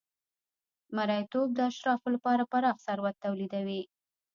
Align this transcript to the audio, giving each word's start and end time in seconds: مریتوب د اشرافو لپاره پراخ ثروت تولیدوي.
مریتوب 0.95 1.47
د 1.55 1.59
اشرافو 1.69 2.07
لپاره 2.15 2.49
پراخ 2.51 2.77
ثروت 2.87 3.15
تولیدوي. 3.25 3.81